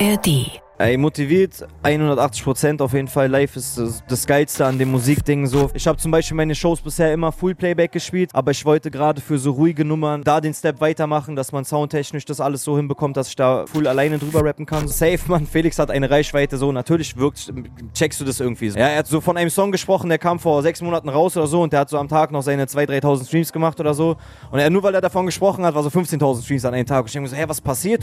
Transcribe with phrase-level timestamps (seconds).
[0.00, 0.60] ARD.
[0.76, 3.28] Ey, motiviert, 180 Prozent auf jeden Fall.
[3.28, 5.70] Live ist das, das Geilste an dem Musikding so.
[5.72, 9.20] Ich habe zum Beispiel meine Shows bisher immer Full Playback gespielt, aber ich wollte gerade
[9.20, 13.16] für so ruhige Nummern da den Step weitermachen, dass man soundtechnisch das alles so hinbekommt,
[13.16, 14.88] dass ich da full alleine drüber rappen kann.
[14.88, 15.46] Safe, man.
[15.46, 16.72] Felix hat eine Reichweite so.
[16.72, 17.52] Natürlich wirkt,
[17.94, 18.78] checkst du das irgendwie so.
[18.78, 21.46] Ja, er hat so von einem Song gesprochen, der kam vor sechs Monaten raus oder
[21.46, 24.16] so und der hat so am Tag noch seine 2.000, 3.000 Streams gemacht oder so.
[24.50, 27.02] Und er, nur weil er davon gesprochen hat, war so 15.000 Streams an einem Tag.
[27.02, 28.02] Und ich denke mir so, hä, was passiert?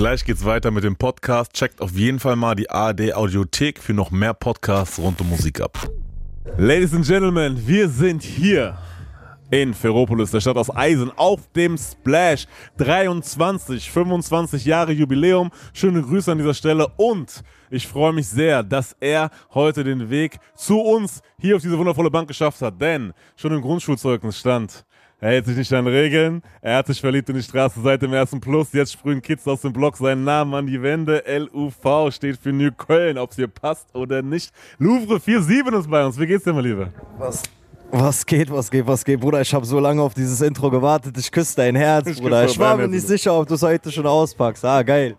[0.00, 1.52] Gleich geht's weiter mit dem Podcast.
[1.52, 5.60] Checkt auf jeden Fall mal die ARD Audiothek für noch mehr Podcasts rund um Musik
[5.60, 5.90] ab.
[6.56, 8.78] Ladies and Gentlemen, wir sind hier
[9.50, 12.46] in Ferropolis, der Stadt aus Eisen, auf dem Splash
[12.78, 15.50] 23, 25 Jahre Jubiläum.
[15.74, 20.38] Schöne Grüße an dieser Stelle und ich freue mich sehr, dass er heute den Weg
[20.54, 24.86] zu uns hier auf diese wundervolle Bank geschafft hat, denn schon im Grundschulzeugnis stand
[25.20, 26.42] er hält sich nicht an Regeln.
[26.62, 28.72] Er hat sich verliebt in die Straße seit dem ersten Plus.
[28.72, 31.22] Jetzt sprühen Kids aus dem Block seinen Namen an die Wände.
[31.26, 34.50] LUV steht für New Köln, ob es hier passt oder nicht.
[34.78, 36.18] Louvre 47 ist bei uns.
[36.18, 36.88] Wie geht's dir, mein Lieber?
[37.18, 37.42] Was?
[37.92, 39.40] Was geht, was geht, was geht, Bruder?
[39.40, 41.18] Ich habe so lange auf dieses Intro gewartet.
[41.18, 42.44] Ich küsse dein Herz, Ich Bruder.
[42.44, 44.64] Ich war mir nicht sicher, ob du es heute schon auspackst.
[44.64, 45.16] Ah, geil.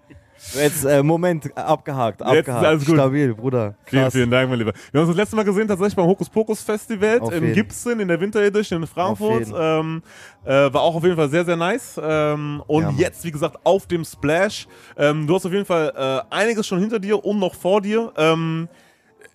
[0.54, 2.66] Jetzt, äh, Moment, abgehakt, Jetzt ist abgehakt.
[2.66, 2.96] alles gut.
[2.96, 3.76] Stabil, Bruder.
[3.86, 4.14] Vielen, Krass.
[4.14, 4.74] vielen Dank, mein Lieber.
[4.92, 7.54] Wir haben uns das letzte Mal gesehen, tatsächlich beim Hokus Pokus Festival Auf in jeden.
[7.56, 9.48] Gibson in der Winter Edition in Frankfurt.
[9.56, 10.02] Ähm,
[10.44, 12.00] äh, war auch auf jeden Fall sehr, sehr nice.
[12.04, 14.68] Ähm, und Ja, jetzt, wie gesagt, auf dem Splash.
[14.98, 18.12] Ähm, du hast auf jeden Fall äh, einiges schon hinter dir und noch vor dir.
[18.18, 18.68] Ähm,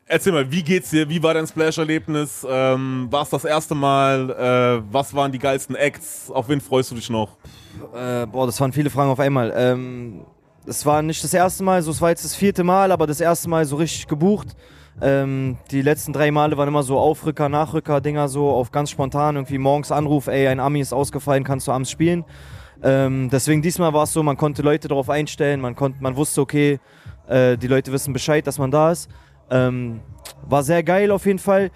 [0.07, 1.09] erzähl mal, wie geht's dir?
[1.09, 2.47] Wie war dein Splash-Erlebnis?
[2.49, 4.31] Ähm, war es das erste Mal?
[4.83, 6.31] Äh, was waren die geilsten Acts?
[6.31, 7.37] Auf wen freust du dich noch?
[7.95, 9.53] Äh, boah, das waren viele Fragen auf einmal.
[9.57, 10.23] Ähm,
[10.67, 13.20] es war nicht das erste Mal, so es war jetzt das vierte Mal, aber das
[13.20, 14.56] erste Mal so richtig gebucht.
[15.00, 19.59] Ähm, die letzten drei Male waren immer so Aufrücker, Nachrücker-Dinger, so auf ganz spontan irgendwie
[19.59, 22.25] morgens Anruf, ey, ein Ami ist ausgefallen, kannst du abends spielen.
[22.83, 26.41] Ähm, deswegen diesmal war es so, man konnte Leute darauf einstellen, man, konnte, man wusste,
[26.41, 26.81] okay,
[27.28, 29.10] äh, die Leute wissen Bescheid, dass man da ist.
[29.50, 30.00] Ähm,
[30.49, 31.71] war sehr geil auf jeden Fall.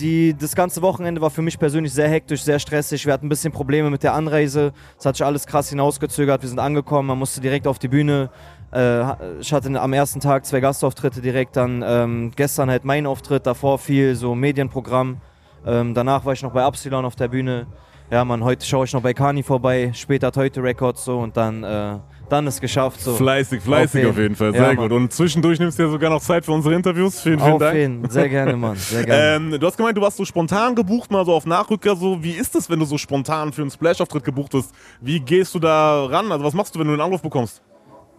[0.00, 3.04] Die, das ganze Wochenende war für mich persönlich sehr hektisch, sehr stressig.
[3.04, 4.72] Wir hatten ein bisschen Probleme mit der Anreise.
[4.98, 6.40] Es hat sich alles krass hinausgezögert.
[6.40, 8.30] Wir sind angekommen, man musste direkt auf die Bühne.
[8.72, 13.46] Äh, ich hatte am ersten Tag zwei Gastauftritte direkt, dann ähm, gestern halt mein Auftritt,
[13.46, 15.20] davor viel so Medienprogramm.
[15.66, 17.66] Ähm, danach war ich noch bei Upsilon auf der Bühne.
[18.10, 21.62] Ja, man, heute schaue ich noch bei Kani vorbei, später heute Records so und dann,
[21.62, 21.98] äh,
[22.28, 23.14] dann ist geschafft so.
[23.14, 24.52] Fleißig, fleißig Auf auf jeden Fall.
[24.52, 24.90] Sehr Ja, gut.
[24.90, 24.92] Mann.
[24.92, 27.20] Und zwischendurch nimmst du ja sogar noch Zeit für unsere Interviews.
[27.20, 27.76] Vielen, vielen Auf Dank.
[27.76, 29.18] jeden, sehr gerne, Mann, sehr gerne.
[29.52, 31.96] Ähm, du hast gemeint, du warst so spontan gebucht, mal so auf Nachrücker.
[31.96, 34.72] So, wie ist das, wenn du so spontan für einen Splash-Auftritt gebucht wirst?
[35.00, 36.30] Wie gehst du da ran?
[36.32, 37.62] Also, was machst du, wenn du einen Anruf bekommst?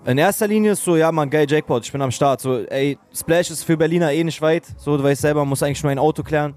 [0.06, 2.40] In erster Linie ist so, ja, man, geil, Jackpot, ich bin am Start.
[2.42, 4.64] So, ey, Splash ist für Berliner eh nicht weit.
[4.78, 6.54] So, du weißt selber, man muss eigentlich nur ein Auto klären.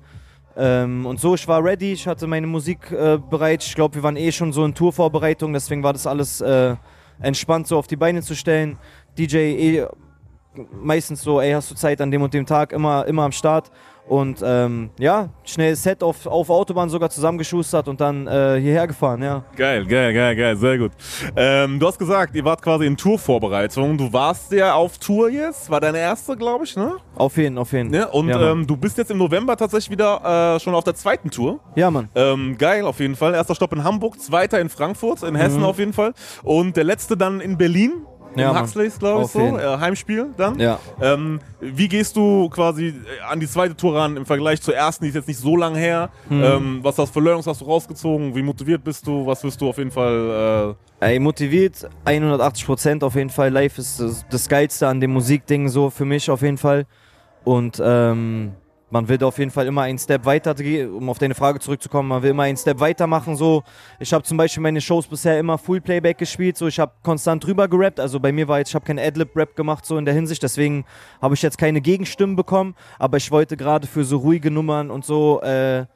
[0.57, 3.65] Ähm, und so, ich war ready, ich hatte meine Musik äh, bereit.
[3.65, 6.77] Ich glaube, wir waren eh schon so in Tourvorbereitung, deswegen war das alles äh,
[7.23, 8.79] entspannt, so auf die Beine zu stellen.
[9.17, 9.87] DJ eh
[10.83, 13.71] meistens so, ey, hast du Zeit an dem und dem Tag, immer, immer am Start.
[14.09, 19.23] Und ähm, ja, schnell Set auf, auf Autobahn sogar zusammengeschustert und dann äh, hierher gefahren,
[19.23, 19.45] ja.
[19.55, 20.91] Geil, geil, geil, geil, sehr gut.
[21.37, 23.97] Ähm, du hast gesagt, ihr wart quasi in Tourvorbereitung.
[23.97, 26.97] Du warst ja auf Tour jetzt, war deine erste, glaube ich, ne?
[27.15, 27.91] Auf jeden, auf jeden.
[27.91, 28.09] ne?
[28.09, 31.31] Und ja, ähm, du bist jetzt im November tatsächlich wieder äh, schon auf der zweiten
[31.31, 31.61] Tour.
[31.77, 32.09] ja, Mann.
[32.17, 33.35] Ähm, geil, auf jeden Fall.
[33.35, 36.13] Erster Stopp in Hamburg, zweiter in Frankfurt, in Hessen auf jeden Fall.
[36.43, 37.93] Und der letzte dann in Berlin.
[38.37, 38.63] Ja, Mann.
[38.63, 39.41] Huxleys, glaube ich, so.
[39.41, 40.59] Äh, Heimspiel dann.
[40.59, 40.79] Ja.
[41.01, 42.95] Ähm, wie gehst du quasi äh,
[43.29, 45.05] an die zweite Tour ran im Vergleich zur ersten?
[45.05, 46.11] Die ist jetzt nicht so lang her.
[46.29, 46.43] Hm.
[46.43, 48.35] Ähm, was hast du für Learnings hast du rausgezogen?
[48.35, 49.27] Wie motiviert bist du?
[49.27, 50.77] Was wirst du auf jeden Fall.
[51.01, 53.51] Ey, motiviert, 180 Prozent auf jeden Fall.
[53.51, 56.87] Live ist das, das Geilste an dem Musikding so für mich auf jeden Fall.
[57.43, 58.53] Und ähm,
[58.93, 62.09] man will auf jeden Fall immer einen Step weiter, gehen, um auf deine Frage zurückzukommen,
[62.11, 63.37] man will immer einen Step weitermachen.
[63.37, 63.63] So.
[63.99, 67.45] Ich habe zum Beispiel meine Shows bisher immer Full Playback gespielt, so ich habe konstant
[67.45, 67.99] drüber gerappt.
[67.99, 70.85] Also bei mir war jetzt, ich habe keinen Adlib-Rap gemacht so in der Hinsicht, deswegen
[71.23, 72.75] habe ich jetzt keine Gegenstimmen bekommen.
[72.99, 75.87] Aber ich wollte gerade für so ruhige Nummern und so äh,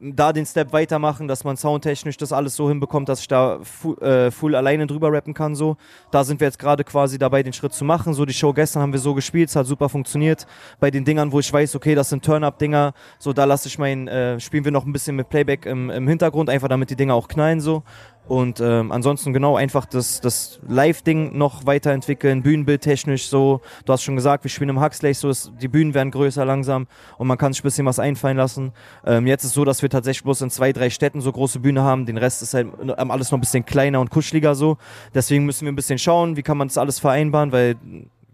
[0.00, 3.94] da den Step weitermachen, dass man soundtechnisch das alles so hinbekommt, dass ich da fu
[3.96, 5.56] äh, full alleine drüber rappen kann.
[5.56, 5.76] So.
[6.12, 8.14] Da sind wir jetzt gerade quasi dabei, den Schritt zu machen.
[8.14, 10.46] So die Show gestern haben wir so gespielt, es hat super funktioniert.
[10.78, 14.06] Bei den Dingern, wo ich weiß, okay, das sind Turn-Up-Dinger, so da lasse ich mein,
[14.06, 17.14] äh, spielen wir noch ein bisschen mit Playback im, im Hintergrund, einfach damit die Dinger
[17.14, 17.82] auch knallen so.
[18.28, 23.62] Und ähm, ansonsten genau einfach das, das Live-Ding noch weiterentwickeln, Bühnenbild technisch so.
[23.86, 26.86] Du hast schon gesagt, wir spielen im Huxley, so ist, die Bühnen werden größer langsam
[27.16, 28.72] und man kann sich ein bisschen was einfallen lassen.
[29.06, 31.82] Ähm, jetzt ist so, dass wir tatsächlich bloß in zwei, drei Städten so große Bühne
[31.82, 32.04] haben.
[32.04, 34.76] Den Rest ist halt ähm, alles noch ein bisschen kleiner und kuscheliger so.
[35.14, 37.76] Deswegen müssen wir ein bisschen schauen, wie kann man das alles vereinbaren, weil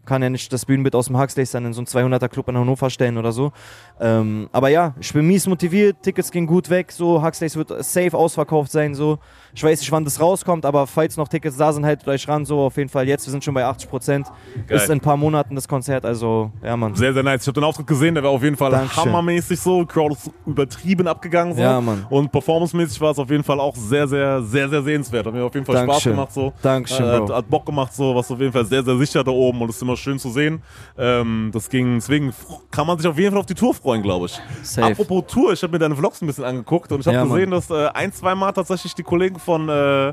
[0.05, 2.57] kann ja nicht das Bühnenbild aus dem Huxleys dann in so einen 200er Club in
[2.57, 3.53] Hannover stellen oder so.
[4.01, 8.17] Ähm, aber ja, ich bin mies motiviert, Tickets gehen gut weg, so Huxleys wird safe
[8.17, 9.19] ausverkauft sein, so.
[9.55, 12.45] Ich weiß nicht, wann das rauskommt, aber falls noch Tickets da sind, haltet euch ran,
[12.45, 14.27] so auf jeden Fall jetzt, wir sind schon bei 80 Prozent.
[14.69, 16.95] Ist in ein paar Monaten das Konzert, also ja, Mann.
[16.97, 17.43] Sehr, sehr nice.
[17.43, 19.05] Ich habe den Auftritt gesehen, der war auf jeden Fall Dankeschön.
[19.05, 19.85] hammermäßig so.
[19.87, 21.61] Crowd ist übertrieben abgegangen so.
[21.61, 22.05] Ja, Mann.
[22.11, 25.27] Und performancemäßig war es auf jeden Fall auch sehr, sehr, sehr, sehr sehenswert.
[25.27, 26.13] Hat mir auf jeden Fall Spaß Dankeschön.
[26.13, 26.53] gemacht so.
[26.63, 29.31] Dankeschön, Äh, hat, hat Bock gemacht so, was auf jeden Fall sehr, sehr sicher da
[29.31, 30.63] oben und ist immer schön zu sehen.
[30.99, 32.33] Ähm, das ging, deswegen
[32.71, 34.41] kann man sich auf jeden Fall auf die Tour freuen, glaube ich.
[34.63, 34.93] Safe.
[34.93, 37.51] Apropos Tour, ich habe mir deine Vlogs ein bisschen angeguckt und ich habe Ja, gesehen,
[37.51, 40.09] dass äh, ein, zwei Mal tatsächlich die Kollegen von äh,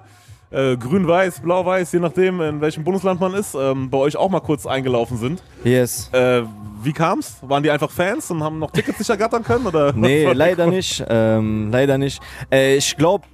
[0.53, 4.41] äh, Grün-Weiß, Blau-Weiß, je nachdem, in welchem Bundesland man ist, ähm, bei euch auch mal
[4.41, 5.41] kurz eingelaufen sind.
[5.63, 6.09] Yes.
[6.11, 6.43] Äh,
[6.83, 7.37] wie kam's?
[7.41, 9.65] Waren die einfach Fans und haben noch Tickets nicht ergattern können?
[9.67, 11.03] Oder Nee, leider nicht.
[11.07, 12.21] Ähm, leider nicht.
[12.51, 13.25] Äh, ich glaube,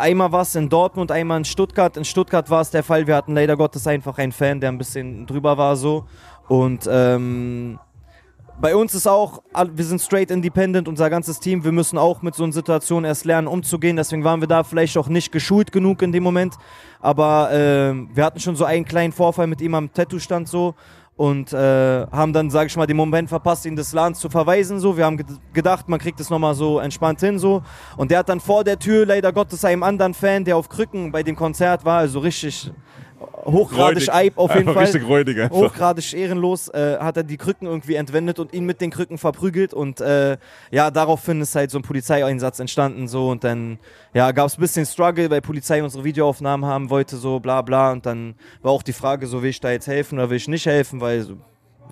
[0.00, 1.96] einmal war es in Dortmund, einmal in Stuttgart.
[1.96, 4.78] In Stuttgart war es der Fall, wir hatten leider Gottes einfach einen Fan, der ein
[4.78, 6.06] bisschen drüber war so.
[6.48, 7.78] Und ähm,
[8.60, 9.42] bei uns ist auch,
[9.72, 11.64] wir sind straight independent, unser ganzes Team.
[11.64, 13.96] Wir müssen auch mit so einer Situation erst lernen, umzugehen.
[13.96, 16.56] Deswegen waren wir da vielleicht auch nicht geschult genug in dem Moment.
[17.00, 20.74] Aber ähm, wir hatten schon so einen kleinen Vorfall mit ihm am Tattoo-Stand so
[21.20, 24.80] und äh, haben dann, sage ich mal, den Moment verpasst, ihn des Ladens zu verweisen.
[24.80, 27.62] So, wir haben ged- gedacht, man kriegt es nochmal so entspannt hin so.
[27.98, 31.12] Und der hat dann vor der Tür leider Gottes einem anderen Fan, der auf Krücken
[31.12, 32.72] bei dem Konzert war, also richtig
[33.44, 34.12] hochgradig Räudig.
[34.12, 34.84] Eib auf jeden Einfach Fall.
[34.84, 35.56] Richtig räudig einfach.
[35.56, 39.74] Hochgradig ehrenlos äh, hat er die Krücken irgendwie entwendet und ihn mit den Krücken verprügelt
[39.74, 40.36] und äh,
[40.70, 43.78] ja, daraufhin ist halt so ein Polizeieinsatz entstanden so und dann
[44.14, 47.92] ja, gab es ein bisschen Struggle, weil Polizei unsere Videoaufnahmen haben wollte, so bla bla
[47.92, 50.48] und dann war auch die Frage, so will ich da jetzt helfen oder will ich
[50.48, 51.36] nicht helfen, weil so,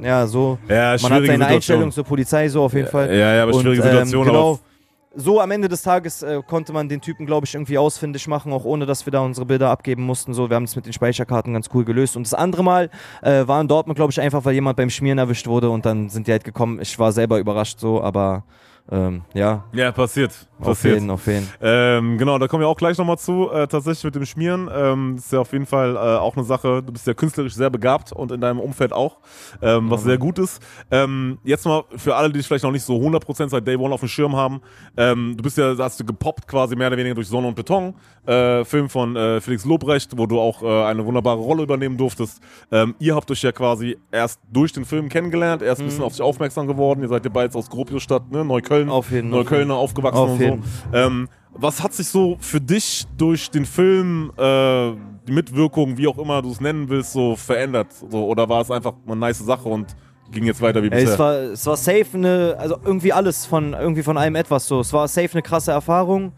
[0.01, 1.47] ja, so Ja, man hat seine Situation.
[1.47, 3.15] Einstellung zur Polizei so auf jeden Fall.
[3.15, 4.23] Ja, ja, aber schwierige Und, Situation.
[4.23, 4.51] Ähm, genau.
[4.51, 4.68] aber
[5.15, 8.53] So am Ende des Tages äh, konnte man den Typen, glaube ich, irgendwie ausfindig machen,
[8.53, 10.35] auch ohne dass wir da unsere Bilder abgeben mussten.
[10.35, 12.17] So, wir haben es mit den Speicherkarten ganz cool gelöst.
[12.17, 12.91] Und das andere Mal
[13.23, 16.11] äh, war in Dortmund, glaube ich, einfach, weil jemand beim Schmieren erwischt wurde und dann
[16.11, 16.79] sind die halt gekommen.
[16.81, 18.45] Ich war selber überrascht so, aber
[18.91, 20.33] ähm, ja, ja, passiert.
[20.61, 20.95] auf passiert.
[20.95, 21.47] jeden, auf jeden.
[21.61, 23.51] Ähm, genau, da kommen wir auch gleich nochmal zu.
[23.51, 24.69] Äh, tatsächlich mit dem Schmieren.
[24.75, 26.83] Ähm, das ist ja auf jeden Fall äh, auch eine Sache.
[26.83, 29.19] Du bist ja künstlerisch sehr begabt und in deinem Umfeld auch,
[29.61, 30.63] ähm, was Ja, sehr gut ist.
[30.91, 33.93] Ähm, jetzt mal für alle, die dich vielleicht noch nicht so 100% seit Day One
[33.93, 34.61] auf dem Schirm haben.
[34.97, 37.95] Ähm, du bist ja, hast du gepoppt quasi mehr oder weniger durch Sonne und Beton.
[38.27, 42.41] Äh, Film von äh, Felix Lobrecht, wo du auch äh, eine wunderbare Rolle übernehmen durftest.
[42.73, 45.89] Ähm, ihr habt euch ja quasi erst durch den Film kennengelernt, erst ein Mhm.
[45.89, 47.03] bisschen auf sich aufmerksam geworden.
[47.03, 48.45] Ihr seid ja beide aus Gropiusstadt, ne?
[48.45, 48.78] Neukölln.
[48.87, 50.63] Auf jeden, auf Neuköllner aufgewachsen Auf und jeden.
[50.63, 50.99] so.
[50.99, 54.93] Ähm, was hat sich so für dich durch den Film, äh,
[55.27, 57.89] die Mitwirkung, wie auch immer du es nennen willst, so verändert?
[58.11, 59.97] So, oder war es einfach eine nice Sache und
[60.31, 61.13] ging jetzt weiter wie bisher?
[61.13, 64.81] es, war, es war safe eine, also irgendwie alles von, irgendwie von allem etwas so.
[64.81, 66.33] Es war safe eine krasse Erfahrung.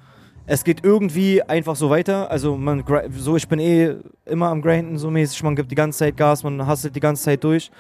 [0.47, 2.31] Es geht irgendwie einfach so weiter.
[2.31, 2.83] Also man,
[3.17, 3.95] so ich bin eh
[4.25, 5.43] immer am Grinden so mäßig.
[5.43, 7.71] Man gibt die ganze Zeit Gas, man hustelt die ganze Zeit durch.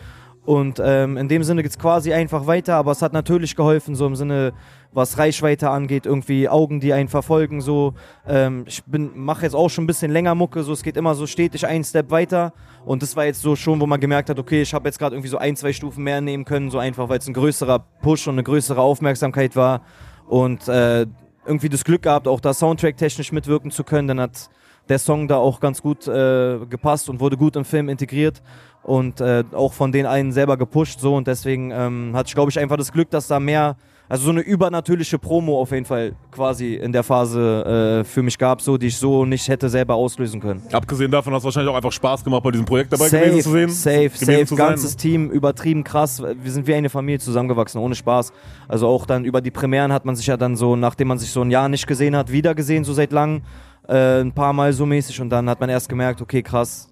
[0.46, 3.94] Und ähm, in dem Sinne geht es quasi einfach weiter, aber es hat natürlich geholfen,
[3.94, 4.52] so im Sinne,
[4.90, 7.92] was Reichweite angeht, irgendwie Augen, die einen verfolgen, so.
[8.26, 11.26] Ähm, ich mache jetzt auch schon ein bisschen länger Mucke, so es geht immer so
[11.26, 12.54] stetig einen Step weiter.
[12.86, 15.14] Und das war jetzt so schon, wo man gemerkt hat, okay, ich habe jetzt gerade
[15.14, 18.26] irgendwie so ein, zwei Stufen mehr nehmen können, so einfach, weil es ein größerer Push
[18.26, 19.82] und eine größere Aufmerksamkeit war.
[20.26, 21.06] Und äh,
[21.44, 24.08] irgendwie das Glück gehabt, auch da Soundtrack-technisch mitwirken zu können.
[24.08, 24.48] Dann hat
[24.90, 28.42] der Song da auch ganz gut äh, gepasst und wurde gut im Film integriert
[28.82, 32.50] und äh, auch von den einen selber gepusht so und deswegen ähm, hatte ich glaube
[32.50, 33.76] ich einfach das Glück, dass da mehr,
[34.08, 38.36] also so eine übernatürliche Promo auf jeden Fall quasi in der Phase äh, für mich
[38.36, 40.62] gab, so die ich so nicht hätte selber auslösen können.
[40.72, 43.50] Abgesehen davon hast du wahrscheinlich auch einfach Spaß gemacht, bei diesem Projekt dabei gewesen zu
[43.50, 43.68] sehen.
[43.68, 44.66] safe, safe, zu sein.
[44.66, 46.20] ganzes Team, übertrieben krass.
[46.20, 48.32] Wir sind wie eine Familie zusammengewachsen, ohne Spaß.
[48.66, 51.30] Also auch dann über die Premieren hat man sich ja dann so, nachdem man sich
[51.30, 53.42] so ein Jahr nicht gesehen hat, wieder gesehen, so seit langem,
[53.90, 56.90] äh, ein paar Mal so mäßig und dann hat man erst gemerkt, okay, krass,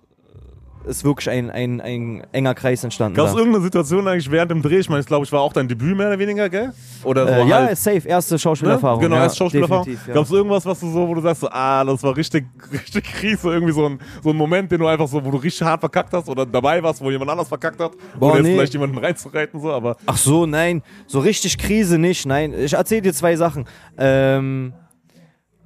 [0.88, 3.14] ist wirklich ein, ein, ein enger Kreis entstanden.
[3.14, 4.78] Gab es irgendeine Situation eigentlich während dem Dreh?
[4.78, 6.72] Ich meine, ich glaube, ich war auch dein Debüt mehr oder weniger, gell?
[7.04, 9.00] Oder so Äh, ja, halt, ist safe, erste Schauspielerfahrung.
[9.00, 9.06] Ne?
[9.06, 9.86] Genau, ja, erst Schauspielerfahrung.
[10.06, 10.14] Ja.
[10.14, 13.04] Gab es irgendwas, was du so, wo du sagst, so, ah, das war richtig, richtig
[13.04, 15.80] Krise, irgendwie so ein, so ein Moment, den du einfach so, wo du richtig hart
[15.80, 18.54] verkackt hast oder dabei warst, wo jemand anders verkackt hat, Boah, oder jetzt nee.
[18.54, 22.54] vielleicht jemanden reinzureiten, so, aber Ach so, nein, so richtig Krise nicht, nein.
[22.54, 23.66] Ich erzähle dir zwei Sachen.
[23.98, 24.72] Ähm,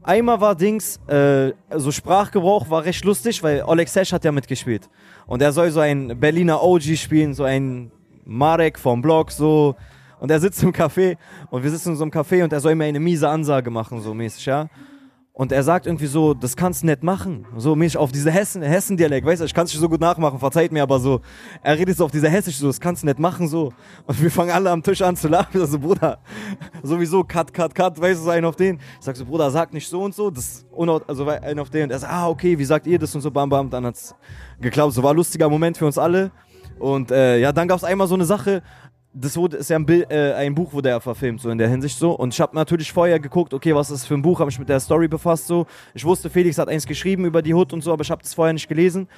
[0.02, 4.88] einmal war Dings, äh, so Sprachgebrauch war recht lustig, weil Oleg Sesh hat ja mitgespielt.
[5.26, 7.90] Und er soll so ein Berliner OG spielen, so ein
[8.24, 9.76] Marek vom Blog, so.
[10.20, 11.16] Und er sitzt im Café
[11.50, 14.00] und wir sitzen in so einem Café und er soll mir eine miese Ansage machen,
[14.00, 14.68] so mäßig, ja.
[15.34, 17.46] Und er sagt irgendwie so, das kannst du nicht machen.
[17.56, 20.38] So mäßig auf diese Hessen, Hessen-Dialekt, weißt du, ich kann es nicht so gut nachmachen,
[20.38, 21.22] verzeiht mir aber so.
[21.62, 23.72] Er redet so auf diese Hessisch, so, das kannst du nicht machen, so.
[24.06, 25.62] Und wir fangen alle am Tisch an zu lachen.
[25.62, 26.18] Ich so, Bruder,
[26.82, 28.76] sowieso, cut, cut, cut, weißt du, so einen auf den.
[28.76, 30.66] Ich sag so, Bruder, sag nicht so und so, das
[31.06, 31.84] also einen auf den.
[31.84, 33.70] Und er sagt, ah, okay, wie sagt ihr das und so, bam, bam.
[33.70, 34.14] Dann hat's
[34.60, 34.92] geklappt.
[34.92, 36.30] So war ein lustiger Moment für uns alle.
[36.78, 38.62] Und äh, ja, dann gab es einmal so eine Sache,
[39.14, 41.68] das wurde, ist ja ein, Bild, äh, ein Buch, wurde er verfilmt, so in der
[41.68, 42.12] Hinsicht so.
[42.12, 44.58] Und ich habe natürlich vorher geguckt, okay, was ist das für ein Buch, habe mich
[44.58, 45.66] mit der Story befasst so.
[45.92, 48.32] Ich wusste, Felix hat eins geschrieben über die Hood und so, aber ich habe das
[48.32, 49.08] vorher nicht gelesen.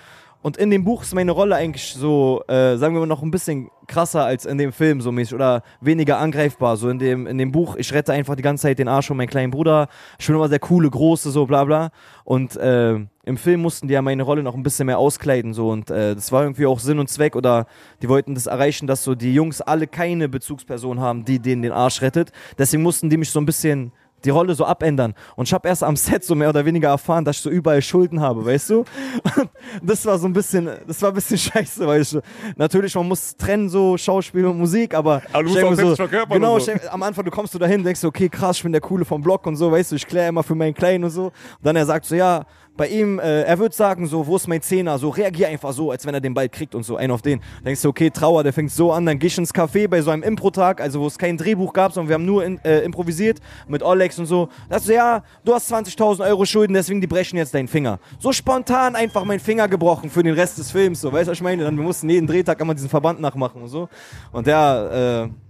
[0.45, 3.31] Und in dem Buch ist meine Rolle eigentlich so, äh, sagen wir mal, noch ein
[3.31, 6.77] bisschen krasser als in dem Film so mäßig oder weniger angreifbar.
[6.77, 9.17] So in dem, in dem Buch, ich rette einfach die ganze Zeit den Arsch von
[9.17, 9.89] meinem kleinen Bruder.
[10.19, 11.93] Ich bin immer der coole, große, so bla bla.
[12.25, 15.71] Und äh, im Film mussten die ja meine Rolle noch ein bisschen mehr auskleiden so
[15.71, 17.67] und äh, das war irgendwie auch Sinn und Zweck oder
[18.03, 21.73] die wollten das erreichen, dass so die Jungs alle keine Bezugsperson haben, die denen den
[21.73, 22.33] Arsch rettet.
[22.59, 23.93] Deswegen mussten die mich so ein bisschen
[24.25, 25.15] die Rolle so abändern.
[25.37, 27.83] Und ich habe erst am Set so mehr oder weniger erfahren, dass ich so überall
[27.83, 28.79] Schulden habe, weißt du?
[28.81, 29.49] Und
[29.83, 32.17] das war so ein bisschen, das war ein bisschen scheiße, weil ich
[32.57, 36.41] natürlich, man muss trennen so Schauspiel und Musik, aber, aber du musst auch so, verkörpern
[36.41, 36.73] genau, so.
[36.91, 39.23] am Anfang, du kommst du dahin, denkst du, okay, krass, ich bin der Coole vom
[39.23, 41.27] Block und so, weißt du, ich kläre immer für meinen Kleinen und so.
[41.27, 42.45] Und dann er sagt so, ja,
[42.77, 44.99] bei ihm, äh, er wird sagen so, wo ist mein Zehner?
[44.99, 47.41] So, reagier einfach so, als wenn er den Ball kriegt und so, ein auf den.
[47.65, 50.11] Denkst du, okay, Trauer, der fängt so an, dann geh ich ins Café bei so
[50.11, 53.39] einem Impro-Tag, also wo es kein Drehbuch gab, sondern wir haben nur in, äh, improvisiert
[53.69, 54.49] mit Olex und so.
[54.69, 57.99] Da sagst du, ja, du hast 20.000 Euro Schulden, deswegen die brechen jetzt deinen Finger.
[58.19, 61.39] So spontan einfach meinen Finger gebrochen für den Rest des Films, so, weißt du, was
[61.39, 61.65] ich meine?
[61.65, 63.89] Dann, wir mussten jeden Drehtag immer diesen Verband nachmachen und so.
[64.33, 65.44] Und der, äh,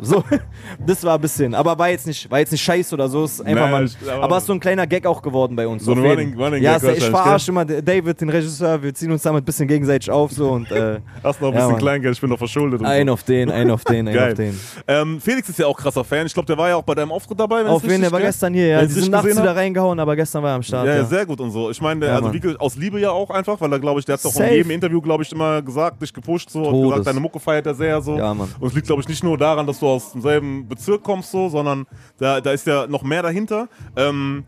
[0.00, 0.22] so,
[0.86, 3.40] das war ein bisschen, aber war jetzt nicht, war jetzt nicht scheiße oder so, ist
[3.44, 3.88] einfach Nee, mal,
[4.22, 5.84] aber- ist so ein kleiner Gag auch geworden bei uns.
[5.84, 5.98] So ein.
[5.98, 9.42] Running- Running Ja, Gag so, ich verarsche immer David, den Regisseur, wir ziehen uns damit
[9.42, 11.78] ein bisschen gegenseitig auf so und äh, Hast noch ein Ja, bisschen.
[11.78, 12.82] Kleingeld, ich bin noch verschuldet.
[12.84, 13.12] Ein so.
[13.14, 14.58] auf den, ein auf den, ein auf den.
[14.88, 16.26] Ähm, Felix ist ja auch krasser Fan.
[16.26, 17.64] Ich glaube, der war ja auch bei deinem Auftritt dabei.
[17.66, 18.82] Auf richtig der war gestern hier, ja.
[18.84, 20.86] Die sind nachts wieder reingehauen, aber gestern war er am Start.
[20.86, 21.70] Ja, Ja, ja, sehr gut und so.
[21.70, 22.56] Ich meine, der- Ja, also Mann.
[22.58, 25.00] aus Liebe ja auch einfach, weil er, glaube ich, der hat auch in jedem Interview,
[25.00, 28.16] glaube ich, immer gesagt, dich gepusht so und gesagt, deine Mucke feiert er sehr so.
[28.18, 28.48] Ja, Mann.
[28.58, 31.48] Und es liegt, glaube ich, nicht nur daran, dass du aus demselben Bezirk kommst so,
[31.48, 31.86] sondern
[32.18, 33.68] da, da ist ja noch mehr dahinter.
[33.96, 34.44] Ähm,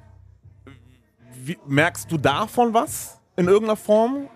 [1.42, 3.20] wie, merkst du davon was?
[3.36, 4.28] In irgendeiner Form?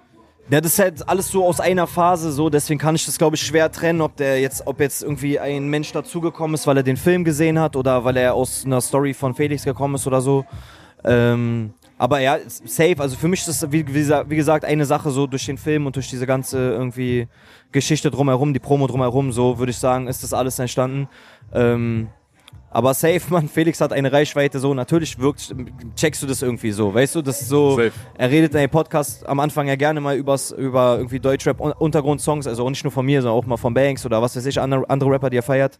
[0.50, 3.36] Ja, das ist halt alles so aus einer Phase so, deswegen kann ich das glaube
[3.36, 6.82] ich schwer trennen, ob der jetzt, ob jetzt irgendwie ein Mensch dazugekommen ist, weil er
[6.82, 10.22] den Film gesehen hat oder weil er aus einer Story von Felix gekommen ist oder
[10.22, 10.46] so.
[11.04, 14.84] Ähm, aber ja, safe, also für mich ist das wie, wie, gesa- wie gesagt eine
[14.86, 17.26] Sache so durch den Film und durch diese ganze irgendwie
[17.72, 21.08] Geschichte drumherum, die Promo drumherum, so würde ich sagen, ist das alles entstanden.
[21.52, 22.08] Ähm,
[22.70, 25.54] aber safe, man, Felix hat eine Reichweite so, natürlich wirkt,
[25.96, 27.92] checkst du das irgendwie so, weißt du, das ist so, Safe.
[28.16, 32.68] er redet in dem Podcast am Anfang ja gerne mal übers, über irgendwie Deutschrap-Untergrundsongs, also
[32.70, 35.10] nicht nur von mir, sondern auch mal von Banks oder was weiß ich, andere, andere
[35.10, 35.78] Rapper, die er feiert.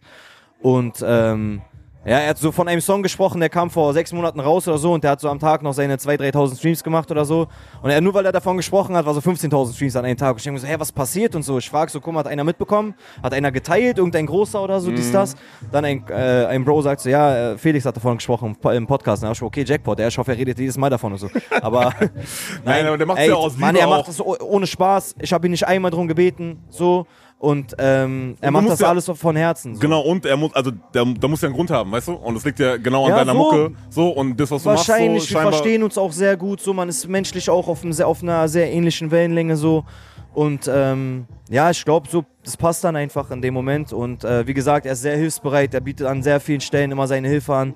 [0.61, 1.61] Und ähm,
[2.05, 4.77] ja, er hat so von einem Song gesprochen, der kam vor sechs Monaten raus oder
[4.77, 7.47] so und der hat so am Tag noch seine 2.000, 3.000 Streams gemacht oder so.
[7.81, 10.31] Und er, nur weil er davon gesprochen hat, war so 15.000 Streams an einem Tag.
[10.31, 11.57] Und ich denke mir so, hä, was passiert und so.
[11.57, 12.93] Ich frage so, guck mal, hat einer mitbekommen?
[13.21, 13.97] Hat einer geteilt?
[13.97, 15.35] Irgendein Großer oder so, dies, das?
[15.71, 18.69] Dann ein, äh, ein Bro sagt so, ja, äh, Felix hat davon gesprochen im Po-
[18.71, 19.21] im Podcast.
[19.21, 21.17] Dann hab ich so, okay, Jackpot, ja, ich hoffe, er redet jedes Mal davon und
[21.17, 21.29] so.
[21.61, 21.93] Aber
[22.63, 25.15] Nein, aber der macht's ey, ja aus Mann, er macht das oh- ohne Spaß.
[25.19, 27.05] Ich habe ihn nicht einmal drum gebeten, so.
[27.39, 29.73] Und ähm, er du macht das ja- alles von Herzen.
[29.75, 29.79] So.
[29.79, 32.13] Genau, und er muss, also da muss ja einen Grund haben, weißt du?
[32.13, 33.37] Und es liegt ja genau an Ja, deiner so.
[33.37, 33.71] Mucke.
[33.89, 36.73] So, und das, was du Wahrscheinlich, machst, so, wir verstehen uns auch sehr gut, so
[36.73, 39.85] man ist menschlich auch auf, einem sehr, auf einer sehr ähnlichen Wellenlänge so.
[40.33, 43.93] Und ähm, ja, ich glaube, so, das passt dann einfach in dem Moment.
[43.93, 47.07] Und äh, wie gesagt, er ist sehr hilfsbereit, er bietet an sehr vielen Stellen immer
[47.07, 47.73] seine Hilfe an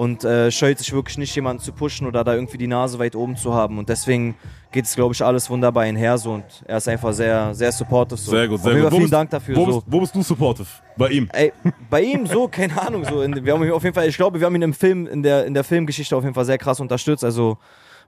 [0.00, 3.14] und äh, scheut sich wirklich nicht, jemanden zu pushen oder da irgendwie die Nase weit
[3.14, 3.76] oben zu haben.
[3.76, 4.34] Und deswegen
[4.72, 6.32] geht es, glaube ich, alles wunderbar einher so.
[6.32, 8.18] Und er ist einfach sehr, sehr supportive.
[8.18, 8.30] So.
[8.30, 8.84] Sehr gut, sehr gut.
[8.84, 9.56] Wo vielen bist- Dank dafür.
[9.56, 9.80] Wo, so.
[9.80, 10.66] bist, wo bist du supportive?
[10.96, 11.28] Bei ihm.
[11.34, 11.52] Ey,
[11.90, 13.20] bei ihm so, keine Ahnung, so.
[13.20, 15.22] In, wir haben ihn auf jeden Fall, ich glaube, wir haben ihn im Film, in
[15.22, 17.22] der, in der Filmgeschichte auf jeden Fall sehr krass unterstützt.
[17.22, 17.58] Also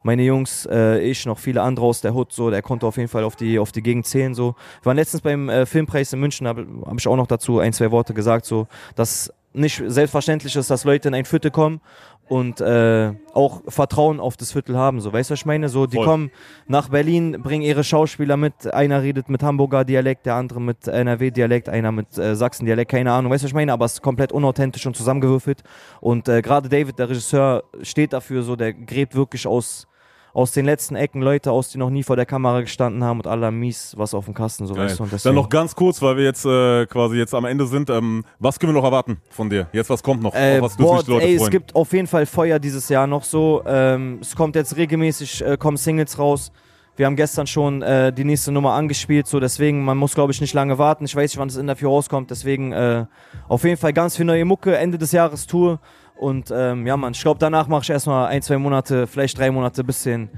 [0.03, 3.11] meine Jungs, äh, ich, noch viele andere aus der Hood, so, der konnte auf jeden
[3.11, 4.35] Fall auf die, auf die Gegend zählen.
[4.35, 4.55] So.
[4.81, 7.75] Wir waren letztens beim äh, Filmpreis in München, habe hab ich auch noch dazu ein,
[7.75, 11.81] zwei Worte gesagt, so, dass nicht selbstverständlich ist, dass Leute in ein Viertel kommen
[12.29, 15.01] und äh, auch Vertrauen auf das Viertel haben.
[15.01, 15.69] So, weißt du, was ich meine?
[15.69, 16.07] So, die Voll.
[16.07, 16.31] kommen
[16.67, 18.73] nach Berlin, bringen ihre Schauspieler mit.
[18.73, 23.31] Einer redet mit Hamburger Dialekt, der andere mit NRW-Dialekt, einer mit äh, Sachsen-Dialekt, keine Ahnung.
[23.31, 23.73] Weißt du, was ich meine?
[23.73, 25.63] Aber es ist komplett unauthentisch und zusammengewürfelt.
[26.01, 29.87] Und äh, gerade David, der Regisseur, steht dafür so, der gräbt wirklich aus,
[30.35, 33.27] aus den letzten Ecken Leute aus, die noch nie vor der Kamera gestanden haben und
[33.27, 34.67] aller mies was auf dem Kasten.
[34.67, 34.87] So, Geil.
[34.87, 35.03] weißt du?
[35.03, 37.91] Und Dann deswegen, noch ganz kurz, weil wir jetzt äh, quasi jetzt am Ende sind.
[37.91, 39.69] Ähm, was können wir noch erwarten von dir?
[39.73, 40.35] Jetzt, was kommt noch?
[40.35, 41.43] Äh, was boah, Leute ey, freuen?
[41.43, 43.63] es gibt auf jeden Fall Feuer dieses Jahr noch so.
[43.67, 46.53] Ähm, es kommt jetzt regelmäßig, äh, kommen Singles raus.
[46.97, 50.43] Wir haben gestern schon äh, die nächste Nummer angespielt, so deswegen, man muss glaube ich
[50.43, 51.07] nicht lange warten.
[51.07, 53.07] Ich weiß nicht, wann das Interview rauskommt, deswegen äh,
[53.49, 55.81] auf jeden Fall ganz viel neue Mucke, Ende des Jahres Tour.
[56.23, 59.51] Und ähm, ja, man, ich glaube, danach mache ich erstmal ein, zwei Monate, vielleicht drei
[59.51, 60.31] Monate bisschen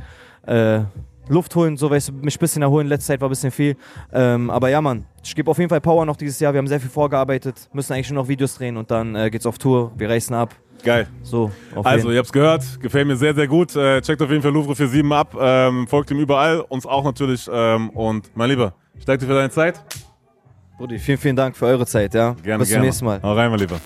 [0.47, 0.81] äh,
[1.29, 2.87] Luft holen, so weißt du, mich ein bisschen erholen.
[2.87, 3.77] Letzte Zeit war ein bisschen viel.
[4.11, 6.55] Ähm, aber ja, Mann, ich gebe auf jeden Fall Power noch dieses Jahr.
[6.55, 9.45] Wir haben sehr viel vorgearbeitet, müssen eigentlich nur noch Videos drehen und dann äh, geht's
[9.45, 9.93] auf Tour.
[9.97, 10.55] Wir reißen ab.
[10.83, 11.07] Geil.
[11.23, 13.77] So, auf Also, ihr habt's gehört, gefällt mir sehr, sehr gut.
[13.77, 17.49] Äh, checkt auf jeden Fall Louvre 47 ab, ähm, folgt ihm überall, uns auch natürlich.
[17.53, 19.83] Ähm, und mein Lieber, Ich danke dir für deine Zeit.
[20.79, 22.33] Brudi, vielen, vielen Dank für eure Zeit, ja.
[22.43, 22.81] Gerne, Bis gerne.
[22.81, 23.23] zum nächsten Mal.
[23.23, 23.81] Hau rein, mein Lieber.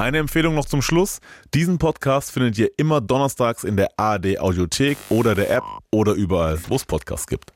[0.00, 1.20] Eine Empfehlung noch zum Schluss.
[1.52, 6.58] Diesen Podcast findet ihr immer donnerstags in der ARD Audiothek oder der App oder überall,
[6.68, 7.52] wo es Podcasts gibt.